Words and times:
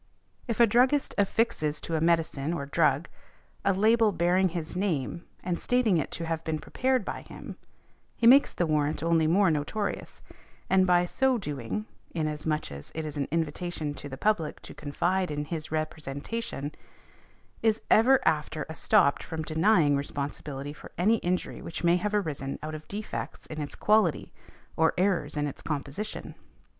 If 0.47 0.59
a 0.59 0.65
druggist 0.65 1.13
affixes 1.19 1.79
to 1.81 1.95
a 1.95 2.01
medicine, 2.01 2.53
or 2.53 2.65
drug, 2.65 3.07
a 3.63 3.71
label 3.71 4.11
bearing 4.11 4.49
his 4.49 4.75
name 4.75 5.25
and 5.43 5.59
stating 5.61 5.99
it 5.99 6.09
to 6.13 6.25
have 6.25 6.43
been 6.43 6.57
prepared 6.57 7.05
by 7.05 7.21
him, 7.21 7.55
he 8.15 8.25
makes 8.25 8.51
the 8.51 8.65
warrant 8.65 9.03
only 9.03 9.27
more 9.27 9.51
notorious, 9.51 10.23
and 10.71 10.87
by 10.87 11.05
so 11.05 11.37
doing 11.37 11.85
(inasmuch 12.15 12.71
as 12.71 12.91
it 12.95 13.05
is 13.05 13.15
an 13.15 13.27
invitation 13.29 13.93
to 13.93 14.09
the 14.09 14.17
public 14.17 14.59
to 14.63 14.73
confide 14.73 15.29
in 15.29 15.45
his 15.45 15.71
representation), 15.71 16.73
is 17.61 17.83
ever 17.91 18.19
after 18.27 18.65
estopped 18.71 19.21
from 19.21 19.43
denying 19.43 19.95
responsibility 19.95 20.73
for 20.73 20.91
any 20.97 21.17
injury 21.17 21.61
which 21.61 21.83
may 21.83 21.97
have 21.97 22.15
arisen 22.15 22.57
out 22.63 22.73
of 22.73 22.87
defects 22.87 23.45
in 23.45 23.61
its 23.61 23.75
quality, 23.75 24.33
or 24.75 24.95
errors 24.97 25.37
in 25.37 25.45
its 25.45 25.61
composition. 25.61 26.33